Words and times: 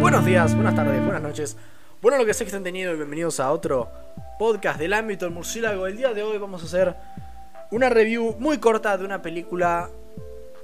Buenos 0.00 0.24
días, 0.24 0.54
buenas 0.54 0.74
tardes, 0.74 1.04
buenas 1.04 1.22
noches. 1.22 1.56
Bueno, 2.00 2.18
lo 2.18 2.26
que 2.26 2.34
sé 2.34 2.44
que 2.44 2.48
estén 2.48 2.64
teniendo 2.64 2.92
y 2.92 2.96
bienvenidos 2.96 3.38
a 3.38 3.52
otro 3.52 3.90
podcast 4.38 4.78
del 4.80 4.92
ámbito 4.92 5.24
del 5.24 5.34
murciélago. 5.34 5.86
El 5.86 5.96
día 5.96 6.12
de 6.12 6.24
hoy 6.24 6.38
vamos 6.38 6.62
a 6.62 6.66
hacer 6.66 6.96
una 7.70 7.88
review 7.88 8.36
muy 8.40 8.58
corta 8.58 8.98
de 8.98 9.04
una 9.04 9.22
película 9.22 9.88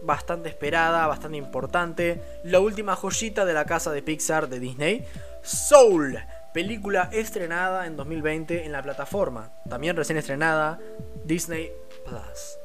bastante 0.03 0.49
esperada, 0.49 1.07
bastante 1.07 1.37
importante. 1.39 2.21
La 2.45 2.61
última 2.61 2.97
joyita 2.97 3.45
de 3.45 3.55
la 3.55 3.65
casa 3.65 3.93
de 3.93 4.03
Pixar 4.03 4.49
de 4.49 4.59
Disney, 4.59 5.05
Soul. 5.49 6.19
Película 6.53 7.09
estrenada 7.11 7.87
en 7.87 7.97
2020 7.97 8.67
en 8.67 8.73
la 8.73 8.83
plataforma. 8.83 9.51
También 9.69 9.97
recién 9.97 10.19
estrenada 10.19 10.79
Disney 11.25 11.73
Plus. 12.05 12.59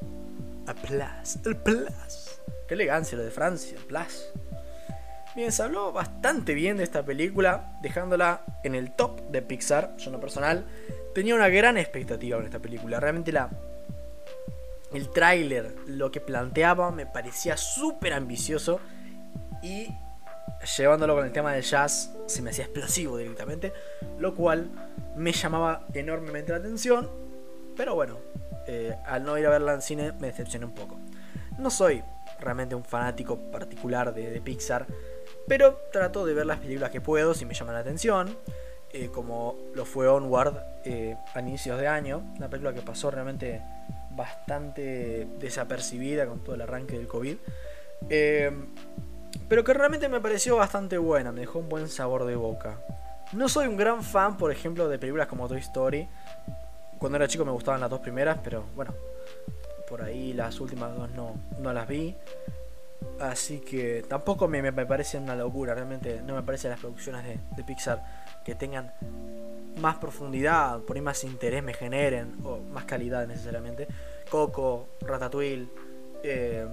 A 0.66 0.74
Plus. 0.74 1.38
El 1.46 1.56
Plus. 1.56 2.40
Qué 2.68 2.74
elegancia 2.74 3.16
lo 3.16 3.24
de 3.24 3.30
Francia, 3.30 3.78
el 3.78 3.84
Plus. 3.84 4.26
Bien, 5.34 5.50
se 5.50 5.62
habló 5.62 5.92
bastante 5.92 6.52
bien 6.52 6.76
de 6.76 6.84
esta 6.84 7.02
película, 7.04 7.78
dejándola 7.80 8.44
en 8.62 8.74
el 8.74 8.92
top 8.92 9.30
de 9.30 9.40
Pixar. 9.40 9.96
Yo 9.96 10.06
en 10.06 10.12
lo 10.12 10.20
personal 10.20 10.66
tenía 11.14 11.34
una 11.34 11.48
gran 11.48 11.78
expectativa 11.78 12.36
con 12.36 12.44
esta 12.44 12.58
película. 12.58 13.00
Realmente 13.00 13.32
la, 13.32 13.48
el 14.92 15.10
tráiler, 15.10 15.74
lo 15.86 16.10
que 16.10 16.20
planteaba, 16.20 16.90
me 16.90 17.06
parecía 17.06 17.56
súper 17.56 18.12
ambicioso. 18.12 18.78
Y 19.62 19.88
llevándolo 20.64 21.14
con 21.14 21.24
el 21.24 21.32
tema 21.32 21.52
del 21.52 21.62
jazz, 21.62 22.14
se 22.26 22.42
me 22.42 22.50
hacía 22.50 22.64
explosivo 22.64 23.16
directamente. 23.16 23.72
Lo 24.18 24.34
cual 24.34 24.70
me 25.16 25.32
llamaba 25.32 25.86
enormemente 25.94 26.52
la 26.52 26.58
atención. 26.58 27.10
Pero 27.76 27.94
bueno, 27.94 28.18
eh, 28.66 28.96
al 29.06 29.24
no 29.24 29.36
ir 29.38 29.46
a 29.46 29.50
verla 29.50 29.74
en 29.74 29.82
cine 29.82 30.12
me 30.12 30.28
decepcioné 30.28 30.66
un 30.66 30.74
poco. 30.74 30.98
No 31.58 31.70
soy 31.70 32.02
realmente 32.40 32.74
un 32.74 32.84
fanático 32.84 33.38
particular 33.50 34.14
de, 34.14 34.40
Pixar. 34.40 34.86
Pero 35.46 35.76
trato 35.92 36.24
de 36.24 36.34
ver 36.34 36.46
las 36.46 36.58
películas 36.58 36.90
que 36.90 37.00
puedo 37.00 37.34
si 37.34 37.44
me 37.44 37.54
llaman 37.54 37.74
la 37.74 37.80
atención. 37.80 38.36
Eh, 38.92 39.10
como 39.12 39.56
lo 39.74 39.84
fue 39.84 40.06
Onward 40.06 40.56
eh, 40.84 41.16
a 41.34 41.40
inicios 41.40 41.78
de 41.80 41.88
año. 41.88 42.22
Una 42.36 42.48
película 42.48 42.72
que 42.72 42.80
pasó 42.80 43.10
realmente 43.10 43.60
bastante 44.10 45.26
desapercibida 45.38 46.26
con 46.26 46.44
todo 46.44 46.54
el 46.54 46.62
arranque 46.62 46.96
del 46.96 47.08
COVID. 47.08 47.36
Eh, 48.10 48.52
pero 49.48 49.64
que 49.64 49.74
realmente 49.74 50.08
me 50.08 50.20
pareció 50.20 50.56
bastante 50.56 50.98
buena, 50.98 51.32
me 51.32 51.40
dejó 51.40 51.58
un 51.58 51.68
buen 51.68 51.88
sabor 51.88 52.24
de 52.24 52.36
boca. 52.36 52.78
No 53.32 53.48
soy 53.48 53.66
un 53.66 53.76
gran 53.76 54.02
fan, 54.02 54.36
por 54.36 54.52
ejemplo, 54.52 54.88
de 54.88 54.98
películas 54.98 55.26
como 55.26 55.48
Toy 55.48 55.58
Story. 55.58 56.08
Cuando 56.98 57.16
era 57.16 57.28
chico 57.28 57.44
me 57.44 57.52
gustaban 57.52 57.80
las 57.80 57.90
dos 57.90 58.00
primeras, 58.00 58.38
pero 58.42 58.64
bueno, 58.76 58.94
por 59.88 60.02
ahí 60.02 60.32
las 60.32 60.60
últimas 60.60 60.94
dos 60.94 61.10
no, 61.10 61.34
no 61.58 61.72
las 61.72 61.88
vi. 61.88 62.16
Así 63.20 63.60
que 63.60 64.04
tampoco 64.08 64.48
me, 64.48 64.62
me, 64.62 64.86
parece 64.86 65.18
una 65.18 65.36
locura, 65.36 65.74
realmente 65.74 66.22
no 66.22 66.34
me 66.34 66.42
parecen 66.42 66.70
las 66.70 66.80
producciones 66.80 67.24
de, 67.24 67.38
de, 67.54 67.62
Pixar 67.62 68.02
que 68.44 68.54
tengan 68.54 68.92
más 69.80 69.96
profundidad, 69.96 70.80
por 70.80 70.96
ahí 70.96 71.02
más 71.02 71.22
interés 71.24 71.62
me 71.62 71.74
generen, 71.74 72.36
o 72.44 72.58
más 72.58 72.84
calidad 72.84 73.26
necesariamente. 73.26 73.86
Coco, 74.30 74.88
Ratatouille, 75.02 75.68
eh, 76.22 76.66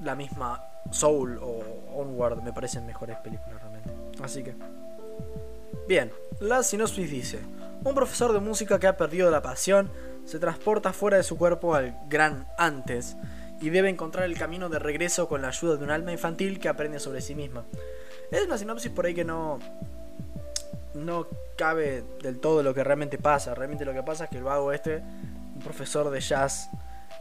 la 0.00 0.14
misma 0.14 0.67
Soul 0.90 1.38
o 1.42 1.62
Onward 1.94 2.42
me 2.42 2.52
parecen 2.52 2.86
mejores 2.86 3.16
películas 3.18 3.60
realmente. 3.60 3.90
Así 4.22 4.42
que... 4.42 4.54
Bien, 5.86 6.12
la 6.40 6.62
sinopsis 6.62 7.10
dice, 7.10 7.38
un 7.84 7.94
profesor 7.94 8.32
de 8.32 8.40
música 8.40 8.78
que 8.78 8.86
ha 8.86 8.96
perdido 8.96 9.30
la 9.30 9.42
pasión 9.42 9.90
se 10.24 10.38
transporta 10.38 10.92
fuera 10.92 11.16
de 11.16 11.22
su 11.22 11.38
cuerpo 11.38 11.74
al 11.74 11.98
gran 12.08 12.46
antes 12.58 13.16
y 13.60 13.70
debe 13.70 13.88
encontrar 13.88 14.24
el 14.24 14.36
camino 14.36 14.68
de 14.68 14.78
regreso 14.78 15.28
con 15.28 15.42
la 15.42 15.48
ayuda 15.48 15.76
de 15.76 15.84
un 15.84 15.90
alma 15.90 16.12
infantil 16.12 16.58
que 16.58 16.68
aprende 16.68 17.00
sobre 17.00 17.22
sí 17.22 17.34
misma. 17.34 17.64
Es 18.30 18.44
una 18.44 18.58
sinopsis 18.58 18.90
por 18.90 19.06
ahí 19.06 19.14
que 19.14 19.24
no 19.24 19.58
no 20.94 21.26
cabe 21.56 22.04
del 22.22 22.38
todo 22.40 22.62
lo 22.62 22.74
que 22.74 22.84
realmente 22.84 23.18
pasa. 23.18 23.54
Realmente 23.54 23.84
lo 23.84 23.92
que 23.92 24.02
pasa 24.02 24.24
es 24.24 24.30
que 24.30 24.36
el 24.36 24.44
vago 24.44 24.72
este, 24.72 24.96
un 24.98 25.60
profesor 25.62 26.10
de 26.10 26.20
jazz 26.20 26.68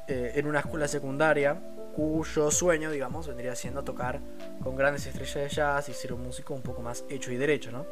eh, 0.08 0.34
en 0.36 0.48
una 0.48 0.60
escuela 0.60 0.88
secundaria, 0.88 1.60
cuyo 1.98 2.52
sueño, 2.52 2.92
digamos, 2.92 3.28
vendría 3.28 3.56
siendo 3.56 3.84
tocar 3.84 4.20
con 4.64 4.76
grandes 4.76 5.08
estrellas 5.08 5.34
de 5.34 5.50
jazz 5.50 5.90
y 5.90 5.94
ser 5.94 6.14
un 6.14 6.22
músico 6.22 6.54
un 6.54 6.62
poco 6.62 6.84
más 6.84 7.04
hecho 7.10 7.32
y 7.32 7.38
derecho, 7.38 7.72
¿no? 7.72 7.88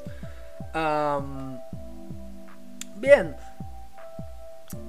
Bien, 2.98 3.36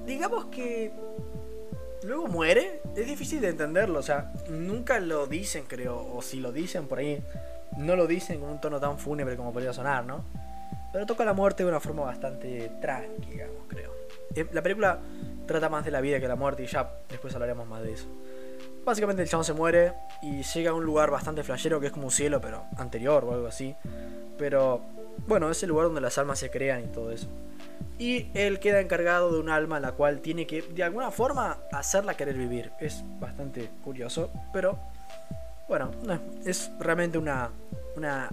digamos 0.05 0.45
que 0.45 0.93
luego 2.03 2.27
muere, 2.27 2.79
es 2.95 3.07
difícil 3.07 3.41
de 3.41 3.49
entenderlo, 3.49 3.97
o 3.97 4.03
sea, 4.03 4.31
nunca 4.49 4.99
lo 4.99 5.25
dicen, 5.25 5.65
creo, 5.67 5.97
o 6.13 6.21
si 6.21 6.39
lo 6.39 6.51
dicen 6.51 6.87
por 6.87 6.99
ahí, 6.99 7.19
no 7.75 7.95
lo 7.95 8.05
dicen 8.05 8.39
con 8.39 8.49
un 8.51 8.61
tono 8.61 8.79
tan 8.79 8.99
fúnebre 8.99 9.35
como 9.35 9.51
podría 9.51 9.73
sonar, 9.73 10.05
¿no? 10.05 10.25
Pero 10.93 11.07
toca 11.07 11.25
la 11.25 11.33
muerte 11.33 11.63
de 11.63 11.69
una 11.69 11.79
forma 11.79 12.03
bastante 12.03 12.71
tranquila, 12.79 13.31
digamos, 13.31 13.63
creo. 13.67 13.91
La 14.51 14.61
película 14.61 14.99
trata 15.47 15.69
más 15.69 15.83
de 15.83 15.89
la 15.89 16.01
vida 16.01 16.19
que 16.19 16.27
la 16.27 16.35
muerte 16.35 16.61
y 16.61 16.67
ya 16.67 16.99
después 17.09 17.33
hablaremos 17.33 17.67
más 17.67 17.81
de 17.81 17.93
eso. 17.93 18.05
Básicamente 18.87 19.21
el 19.21 19.27
chabón 19.27 19.43
se 19.43 19.51
muere 19.51 19.91
y 20.21 20.43
llega 20.43 20.71
a 20.71 20.73
un 20.73 20.85
lugar 20.85 21.11
bastante 21.11 21.43
flashero 21.43 21.81
que 21.81 21.87
es 21.87 21.91
como 21.91 22.05
un 22.05 22.11
cielo, 22.11 22.39
pero 22.39 22.63
anterior 22.77 23.25
o 23.25 23.33
algo 23.33 23.47
así. 23.47 23.75
Pero 24.37 24.79
bueno, 25.27 25.51
es 25.51 25.61
el 25.61 25.67
lugar 25.67 25.87
donde 25.87 25.99
las 25.99 26.17
almas 26.17 26.39
se 26.39 26.49
crean 26.49 26.85
y 26.85 26.87
todo 26.87 27.11
eso. 27.11 27.27
Y 27.99 28.27
él 28.33 28.61
queda 28.61 28.79
encargado 28.79 29.29
de 29.33 29.41
un 29.41 29.49
alma 29.49 29.81
la 29.81 29.91
cual 29.91 30.21
tiene 30.21 30.47
que 30.47 30.61
de 30.61 30.83
alguna 30.83 31.11
forma 31.11 31.57
hacerla 31.73 32.15
querer 32.15 32.37
vivir. 32.37 32.71
Es 32.79 33.03
bastante 33.19 33.69
curioso, 33.83 34.31
pero 34.53 34.79
bueno, 35.67 35.91
es 36.45 36.71
realmente 36.79 37.17
una, 37.17 37.49
una 37.97 38.29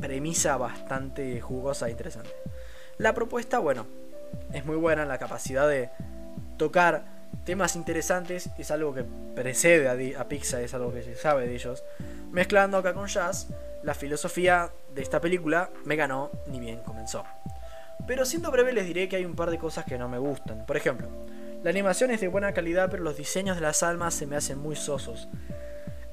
premisa 0.00 0.56
bastante 0.56 1.40
jugosa 1.40 1.86
e 1.86 1.92
interesante. 1.92 2.30
La 2.98 3.14
propuesta, 3.14 3.60
bueno, 3.60 3.86
es 4.52 4.64
muy 4.66 4.74
buena, 4.74 5.06
la 5.06 5.18
capacidad 5.18 5.68
de 5.68 5.90
tocar 6.56 7.21
temas 7.44 7.76
interesantes 7.76 8.50
es 8.58 8.70
algo 8.70 8.94
que 8.94 9.04
precede 9.34 10.16
a, 10.16 10.28
Pixar, 10.28 10.62
es 10.62 10.74
algo 10.74 10.92
que 10.92 11.02
se 11.02 11.14
sabe 11.14 11.46
de 11.46 11.54
ellos. 11.54 11.84
Mezclando 12.30 12.78
acá 12.78 12.94
con 12.94 13.08
jazz, 13.08 13.48
la 13.82 13.94
filosofía 13.94 14.70
de 14.94 15.02
esta 15.02 15.20
película 15.20 15.70
me 15.84 15.96
ganó 15.96 16.30
ni 16.46 16.60
bien 16.60 16.80
comenzó. 16.80 17.24
Pero 18.06 18.24
siendo 18.24 18.50
breve 18.50 18.72
les 18.72 18.86
diré 18.86 19.08
que 19.08 19.16
hay 19.16 19.24
un 19.24 19.36
par 19.36 19.50
de 19.50 19.58
cosas 19.58 19.84
que 19.84 19.98
no 19.98 20.08
me 20.08 20.18
gustan. 20.18 20.66
Por 20.66 20.76
ejemplo, 20.76 21.08
la 21.62 21.70
animación 21.70 22.10
es 22.10 22.20
de 22.20 22.28
buena 22.28 22.52
calidad 22.52 22.90
pero 22.90 23.02
los 23.02 23.16
diseños 23.16 23.56
de 23.56 23.62
las 23.62 23.82
almas 23.82 24.14
se 24.14 24.26
me 24.26 24.36
hacen 24.36 24.58
muy 24.58 24.76
sosos. 24.76 25.28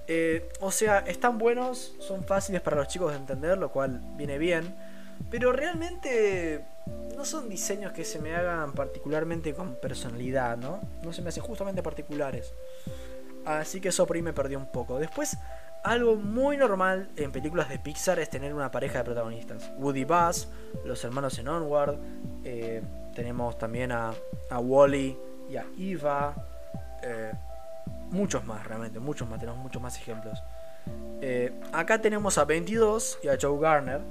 Eh, 0.07 0.49
o 0.59 0.71
sea, 0.71 0.99
están 0.99 1.37
buenos, 1.37 1.93
son 1.99 2.23
fáciles 2.23 2.61
para 2.61 2.77
los 2.77 2.87
chicos 2.87 3.11
de 3.11 3.17
entender, 3.17 3.57
lo 3.57 3.71
cual 3.71 4.01
viene 4.15 4.39
bien. 4.39 4.75
Pero 5.29 5.51
realmente 5.51 6.65
no 7.15 7.25
son 7.25 7.49
diseños 7.49 7.91
que 7.91 8.03
se 8.05 8.19
me 8.19 8.35
hagan 8.35 8.73
particularmente 8.73 9.53
con 9.53 9.75
personalidad, 9.75 10.57
¿no? 10.57 10.81
No 11.03 11.13
se 11.13 11.21
me 11.21 11.29
hacen 11.29 11.43
justamente 11.43 11.83
particulares. 11.83 12.53
Así 13.45 13.81
que 13.81 13.89
eso 13.89 14.05
por 14.05 14.15
ahí 14.15 14.21
me 14.21 14.33
perdió 14.33 14.57
un 14.57 14.71
poco. 14.71 14.99
Después, 14.99 15.37
algo 15.83 16.15
muy 16.15 16.57
normal 16.57 17.09
en 17.15 17.31
películas 17.31 17.69
de 17.69 17.79
Pixar 17.79 18.19
es 18.19 18.29
tener 18.29 18.53
una 18.53 18.71
pareja 18.71 18.99
de 18.99 19.03
protagonistas. 19.05 19.71
Woody 19.77 20.03
Buzz, 20.03 20.47
los 20.85 21.03
hermanos 21.03 21.37
en 21.39 21.47
Onward, 21.47 21.97
eh, 22.43 22.81
tenemos 23.15 23.57
también 23.57 23.91
a, 23.91 24.13
a 24.49 24.59
Wally 24.59 25.17
y 25.49 25.57
a 25.57 25.65
Eva. 25.77 26.35
Eh, 27.01 27.31
muchos 28.11 28.45
más, 28.45 28.65
realmente, 28.67 28.99
muchos 28.99 29.27
más, 29.29 29.39
tenemos 29.39 29.61
muchos 29.61 29.81
más 29.81 29.97
ejemplos. 29.97 30.41
Eh, 31.21 31.53
acá 31.71 32.01
tenemos 32.01 32.37
a 32.37 32.45
22 32.45 33.19
y 33.23 33.27
a 33.27 33.37
Joe 33.39 33.59
Garner. 33.59 34.01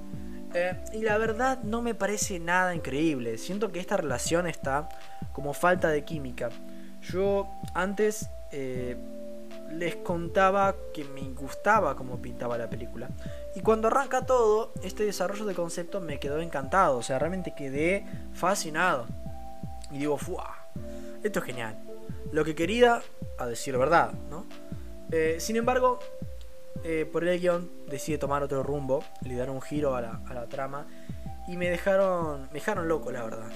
Y 0.92 1.02
la 1.02 1.18
verdad 1.18 1.62
no 1.62 1.82
me 1.82 1.94
parece 1.94 2.38
nada 2.38 2.74
increíble. 2.74 3.38
Siento 3.38 3.70
que 3.72 3.80
esta 3.80 3.96
relación 3.96 4.46
está 4.46 4.88
como 5.32 5.52
falta 5.52 5.88
de 5.88 6.04
química. 6.04 6.50
Yo 7.02 7.48
antes 7.74 8.30
les 9.70 9.96
contaba 9.96 10.74
que 10.92 11.04
me 11.04 11.22
gustaba 11.30 11.94
cómo 11.96 12.20
pintaba 12.20 12.56
la 12.58 12.68
película. 12.68 13.08
Y 13.54 13.60
cuando 13.60 13.88
arranca 13.88 14.24
todo, 14.24 14.72
este 14.82 15.04
desarrollo 15.04 15.44
de 15.44 15.54
concepto 15.54 16.00
me 16.00 16.18
quedó 16.18 16.40
encantado. 16.40 16.96
O 16.96 17.02
sea, 17.02 17.18
realmente 17.18 17.54
quedé 17.56 18.06
fascinado. 18.32 19.06
Y 19.90 19.98
digo, 19.98 20.16
¡fuah! 20.16 20.54
Esto 21.22 21.40
es 21.40 21.44
genial. 21.44 21.76
Lo 22.32 22.44
que 22.44 22.54
quería, 22.54 23.02
a 23.38 23.46
decir 23.46 23.76
verdad, 23.76 24.12
¿no? 24.30 24.46
Eh, 25.10 25.36
sin 25.38 25.56
embargo, 25.56 25.98
eh, 26.84 27.08
por 27.10 27.26
el 27.26 27.40
guion 27.40 27.70
decide 27.88 28.19
tomar 28.19 28.42
otro 28.42 28.62
rumbo, 28.62 29.04
le 29.22 29.36
dar 29.36 29.50
un 29.50 29.60
giro 29.60 29.94
a 29.94 30.00
la, 30.00 30.20
a 30.26 30.34
la 30.34 30.46
trama. 30.46 30.86
Y 31.46 31.56
me 31.56 31.70
dejaron, 31.70 32.42
me 32.48 32.54
dejaron 32.54 32.88
loco, 32.88 33.10
la 33.10 33.25
verdad. 33.25 33.48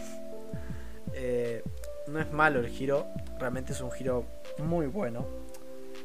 Eh, 1.14 1.62
no 2.06 2.20
es 2.20 2.32
malo 2.32 2.60
el 2.60 2.69
giro, 2.69 3.06
realmente 3.38 3.72
es 3.72 3.80
un 3.80 3.90
giro 3.90 4.24
muy 4.58 4.86
bueno 4.86 5.42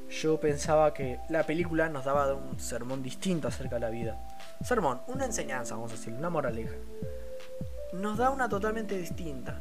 yo 0.10 0.40
pensaba 0.40 0.94
que 0.94 1.20
la 1.30 1.44
película 1.44 1.90
nos 1.90 2.06
daba 2.06 2.34
un 2.34 2.60
sermón 2.60 3.04
distinto 3.04 3.48
acerca 3.48 3.76
de 3.76 3.82
la 3.82 3.90
vida. 3.90 4.18
Sermón, 4.64 5.02
una 5.08 5.26
enseñanza, 5.26 5.76
vamos 5.76 5.92
a 5.92 5.96
decir, 5.96 6.14
una 6.14 6.30
moraleja. 6.30 6.76
Nos 7.94 8.18
da 8.18 8.30
una 8.30 8.48
totalmente 8.48 8.98
distinta. 8.98 9.60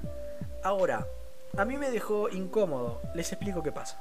Ahora, 0.62 1.06
a 1.56 1.64
mí 1.64 1.76
me 1.76 1.90
dejó 1.90 2.28
incómodo. 2.28 3.00
Les 3.14 3.32
explico 3.32 3.62
qué 3.62 3.72
pasa. 3.72 3.96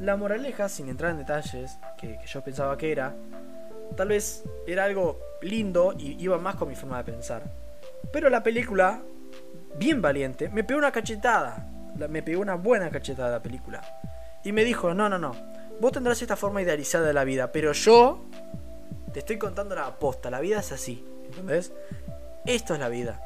La 0.00 0.16
moraleja, 0.16 0.68
sin 0.70 0.88
entrar 0.88 1.10
en 1.10 1.18
detalles, 1.18 1.78
que, 1.98 2.18
yo 2.26 2.42
pensaba 2.42 2.76
que 2.78 2.90
era, 2.90 3.14
tal 3.96 4.08
vez 4.08 4.44
era 4.66 4.84
algo 4.84 5.20
lindo 5.42 5.94
y 5.98 6.16
iba 6.22 6.38
más 6.38 6.56
con 6.56 6.68
mi 6.68 6.74
forma 6.74 6.96
de 6.96 7.12
pensar. 7.12 7.42
Pero 8.10 8.30
la 8.30 8.42
película, 8.42 9.02
bien 9.76 10.00
valiente, 10.00 10.48
me 10.48 10.64
pegó 10.64 10.78
una 10.78 10.90
cachetada. 10.90 11.66
Me 12.08 12.22
pegó 12.22 12.40
una 12.40 12.54
buena 12.54 12.88
cachetada 12.88 13.30
la 13.30 13.42
película. 13.42 13.82
Y 14.42 14.52
me 14.52 14.64
dijo, 14.64 14.94
no, 14.94 15.10
no, 15.10 15.18
no. 15.18 15.32
Vos 15.80 15.92
tendrás 15.92 16.22
esta 16.22 16.36
forma 16.36 16.62
idealizada 16.62 17.06
de 17.06 17.12
la 17.12 17.24
vida, 17.24 17.52
pero 17.52 17.72
yo 17.72 18.24
te 19.12 19.18
estoy 19.18 19.36
contando 19.36 19.74
la 19.74 19.86
aposta. 19.86 20.30
La 20.30 20.40
vida 20.40 20.60
es 20.60 20.72
así. 20.72 21.04
¿Entendés? 21.26 21.74
Esto 22.46 22.72
es 22.72 22.80
la 22.80 22.88
vida. 22.88 23.20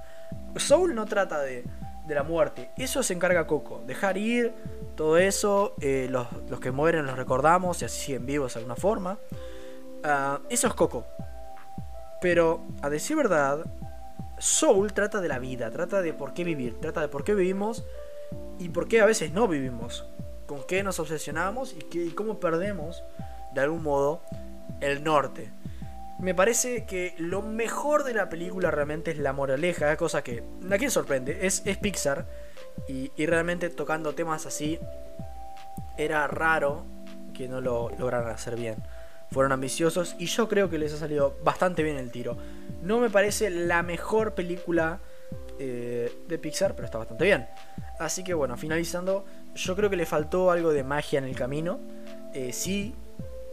Soul 0.57 0.93
no 0.95 1.05
trata 1.05 1.41
de, 1.41 1.65
de 2.07 2.15
la 2.15 2.23
muerte. 2.23 2.71
Eso 2.77 3.03
se 3.03 3.15
encarga 3.15 3.47
Coco. 3.47 3.83
Dejar 3.87 4.17
ir, 4.19 4.53
todo 4.97 5.19
eso. 5.19 5.75
eh, 5.81 6.07
los, 6.11 6.27
los 6.49 6.61
que 6.61 6.71
mueren 6.71 7.07
los 7.07 7.17
recordamos 7.17 7.83
y 7.83 7.85
así 7.87 7.99
siguen 8.07 8.27
vivos 8.27 8.55
de 8.55 8.59
alguna 8.61 8.77
forma. 8.77 9.19
Ah, 10.03 10.41
eso 10.51 10.67
es 10.67 10.75
Coco. 10.75 11.05
Pero, 12.21 12.63
a 12.83 12.89
decir 12.91 13.17
verdad, 13.17 13.65
Soul 14.39 14.93
trata 14.93 15.21
de 15.21 15.29
la 15.29 15.39
vida, 15.39 15.71
trata 15.71 16.03
de 16.03 16.13
por 16.13 16.33
qué 16.35 16.45
vivir, 16.45 16.81
trata 16.81 17.01
de 17.01 17.09
por 17.09 17.25
qué 17.25 17.35
vivimos 17.35 17.85
y 18.59 18.69
por 18.71 18.89
qué 18.89 19.01
a 19.01 19.07
veces 19.07 19.33
no 19.33 19.47
vivimos, 19.49 20.07
con 20.47 20.63
qué 20.67 20.83
nos 20.83 20.99
obsesionamos 21.01 21.73
y, 21.75 21.79
qué- 21.85 22.05
y 22.05 22.11
cómo 22.11 22.41
perdemos, 22.41 23.03
de 23.55 23.61
algún 23.61 23.83
modo, 23.83 24.23
el 24.81 25.05
norte. 25.05 25.51
Me 26.21 26.35
parece 26.35 26.85
que 26.85 27.15
lo 27.19 27.43
mejor 27.43 28.05
de 28.05 28.15
la 28.15 28.29
película 28.29 28.71
realmente 28.71 29.11
es 29.11 29.19
la 29.19 29.33
moraleja, 29.33 29.97
cosa 29.97 30.23
que 30.23 30.43
a 30.71 30.79
quien 30.79 30.91
sorprende, 30.91 31.47
es, 31.47 31.63
es 31.65 31.77
Pixar 31.77 32.27
y, 32.89 33.11
y 33.17 33.27
realmente 33.27 33.69
tocando 33.69 34.15
temas 34.15 34.47
así 34.47 34.79
era 35.97 36.27
raro 36.27 36.85
que 37.33 37.49
no 37.49 37.61
lo 37.61 37.91
lograran 37.99 38.31
hacer 38.31 38.57
bien. 38.57 38.77
Fueron 39.31 39.53
ambiciosos 39.53 40.15
y 40.19 40.27
yo 40.27 40.49
creo 40.49 40.71
que 40.71 40.79
les 40.79 40.93
ha 40.93 40.97
salido 40.97 41.37
bastante 41.43 41.83
bien 41.83 41.97
el 41.97 42.11
tiro. 42.11 42.37
No 42.83 43.01
me 43.01 43.11
parece 43.11 43.51
la 43.51 43.83
mejor 43.83 44.35
película 44.35 45.01
eh, 45.59 46.13
de 46.29 46.39
Pixar, 46.39 46.75
pero 46.75 46.87
está 46.87 46.99
bastante 46.99 47.25
bien. 47.25 47.49
Así 47.99 48.23
que 48.23 48.35
bueno, 48.35 48.57
finalizando, 48.57 49.25
yo 49.55 49.75
creo 49.75 49.91
que 49.91 49.97
le 49.97 50.07
faltó 50.07 50.51
algo 50.51 50.73
de 50.73 50.85
magia 50.85 51.19
en 51.19 51.25
el 51.25 51.35
camino. 51.35 51.81
Eh, 52.33 52.53
sí, 52.53 52.95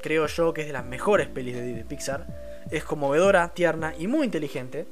creo 0.02 0.28
yo 0.28 0.54
que 0.54 0.62
es 0.62 0.68
de 0.68 0.74
las 0.74 0.86
mejores 0.86 1.28
pelis 1.28 1.56
de, 1.56 1.74
de 1.74 1.84
Pixar. 1.86 2.51
Es 2.72 2.84
conmovedora, 2.84 3.50
tierna 3.50 3.94
y 3.98 4.08
muy 4.08 4.26
inteligente. 4.26 4.88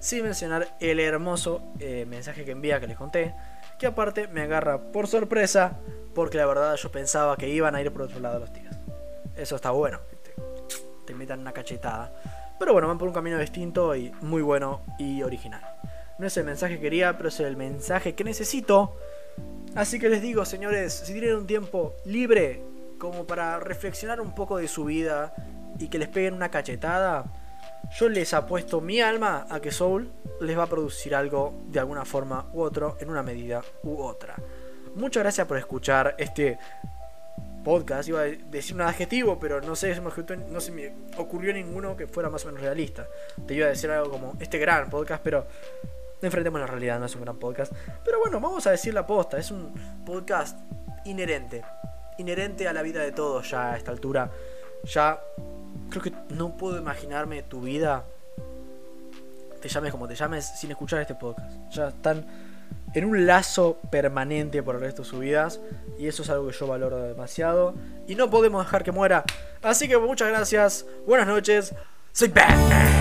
Sin 0.00 0.24
mencionar 0.24 0.76
el 0.80 0.98
hermoso 1.00 1.62
eh, 1.78 2.04
mensaje 2.08 2.44
que 2.44 2.50
envía 2.50 2.80
que 2.80 2.86
les 2.86 2.96
conté. 2.96 3.34
Que 3.78 3.86
aparte 3.86 4.28
me 4.28 4.42
agarra 4.42 4.78
por 4.78 5.06
sorpresa. 5.06 5.78
Porque 6.14 6.38
la 6.38 6.46
verdad 6.46 6.74
yo 6.76 6.90
pensaba 6.90 7.36
que 7.36 7.48
iban 7.48 7.74
a 7.74 7.80
ir 7.80 7.92
por 7.92 8.02
otro 8.02 8.20
lado 8.20 8.40
los 8.40 8.52
tiros. 8.52 8.74
Eso 9.36 9.56
está 9.56 9.70
bueno. 9.70 10.00
Te 11.06 11.14
metan 11.14 11.40
una 11.40 11.52
cachetada. 11.52 12.12
Pero 12.58 12.72
bueno, 12.72 12.88
van 12.88 12.98
por 12.98 13.08
un 13.08 13.14
camino 13.14 13.38
distinto 13.38 13.96
y 13.96 14.12
muy 14.20 14.42
bueno 14.42 14.82
y 14.98 15.22
original. 15.22 15.62
No 16.18 16.26
es 16.26 16.36
el 16.36 16.44
mensaje 16.44 16.74
que 16.74 16.82
quería, 16.82 17.16
pero 17.16 17.30
es 17.30 17.40
el 17.40 17.56
mensaje 17.56 18.14
que 18.14 18.24
necesito. 18.24 18.96
Así 19.74 19.98
que 19.98 20.08
les 20.08 20.20
digo, 20.20 20.44
señores, 20.44 20.92
si 20.92 21.12
tienen 21.12 21.36
un 21.36 21.46
tiempo 21.46 21.94
libre 22.04 22.62
como 22.98 23.24
para 23.26 23.58
reflexionar 23.60 24.20
un 24.20 24.34
poco 24.34 24.58
de 24.58 24.68
su 24.68 24.84
vida 24.84 25.32
y 25.80 25.88
que 25.88 25.98
les 25.98 26.08
peguen 26.08 26.34
una 26.34 26.50
cachetada, 26.50 27.24
yo 27.98 28.08
les 28.08 28.32
apuesto 28.34 28.80
mi 28.80 29.00
alma 29.00 29.46
a 29.48 29.60
que 29.60 29.72
Soul 29.72 30.10
les 30.40 30.56
va 30.56 30.64
a 30.64 30.66
producir 30.66 31.14
algo 31.14 31.62
de 31.66 31.80
alguna 31.80 32.04
forma 32.04 32.48
u 32.52 32.60
otro, 32.60 32.96
en 33.00 33.10
una 33.10 33.22
medida 33.22 33.62
u 33.82 34.00
otra. 34.00 34.36
Muchas 34.94 35.22
gracias 35.22 35.46
por 35.46 35.56
escuchar 35.56 36.14
este 36.18 36.58
podcast. 37.64 38.08
Iba 38.08 38.20
a 38.20 38.24
decir 38.24 38.74
un 38.74 38.82
adjetivo, 38.82 39.38
pero 39.38 39.60
no 39.60 39.74
sé, 39.74 39.98
no 40.00 40.60
se 40.60 40.72
me 40.72 40.92
ocurrió 41.16 41.52
ninguno 41.52 41.96
que 41.96 42.06
fuera 42.06 42.28
más 42.28 42.44
o 42.44 42.48
menos 42.48 42.62
realista. 42.62 43.06
Te 43.46 43.54
iba 43.54 43.66
a 43.66 43.70
decir 43.70 43.90
algo 43.90 44.10
como 44.10 44.34
este 44.40 44.58
gran 44.58 44.90
podcast, 44.90 45.22
pero 45.22 45.46
enfrentemos 46.22 46.60
la 46.60 46.66
realidad, 46.66 46.98
no 46.98 47.06
es 47.06 47.14
un 47.14 47.22
gran 47.22 47.38
podcast. 47.38 47.72
Pero 48.04 48.18
bueno, 48.20 48.40
vamos 48.40 48.66
a 48.66 48.72
decir 48.72 48.94
la 48.94 49.06
posta, 49.06 49.38
es 49.38 49.50
un 49.50 50.04
podcast 50.04 50.58
inherente. 51.04 51.62
Inherente 52.18 52.68
a 52.68 52.72
la 52.72 52.82
vida 52.82 53.00
de 53.02 53.12
todos 53.12 53.50
ya 53.50 53.72
a 53.72 53.76
esta 53.76 53.90
altura. 53.90 54.30
Ya 54.84 55.20
creo 55.90 56.02
que 56.02 56.12
no 56.34 56.56
puedo 56.56 56.78
imaginarme 56.78 57.42
tu 57.42 57.60
vida, 57.60 58.06
te 59.60 59.68
llames 59.68 59.92
como 59.92 60.08
te 60.08 60.14
llames, 60.14 60.46
sin 60.58 60.70
escuchar 60.70 61.00
este 61.00 61.14
podcast. 61.14 61.52
Ya 61.70 61.88
están 61.88 62.26
en 62.94 63.04
un 63.04 63.26
lazo 63.26 63.78
permanente 63.90 64.62
por 64.62 64.76
el 64.76 64.80
resto 64.80 65.02
de 65.02 65.08
sus 65.08 65.20
vidas. 65.20 65.60
Y 65.98 66.08
eso 66.08 66.22
es 66.22 66.30
algo 66.30 66.48
que 66.48 66.56
yo 66.56 66.66
valoro 66.66 66.98
demasiado. 67.02 67.74
Y 68.06 68.14
no 68.14 68.30
podemos 68.30 68.64
dejar 68.64 68.82
que 68.82 68.92
muera. 68.92 69.24
Así 69.62 69.88
que 69.88 69.98
muchas 69.98 70.28
gracias. 70.28 70.86
Buenas 71.06 71.26
noches. 71.26 71.74
Soy 72.12 72.28
Batman. 72.28 72.99